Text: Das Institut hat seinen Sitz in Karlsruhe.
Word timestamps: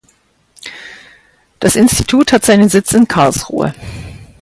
Das 1.59 1.75
Institut 1.75 2.31
hat 2.33 2.43
seinen 2.43 2.69
Sitz 2.69 2.91
in 2.93 3.07
Karlsruhe. 3.07 3.75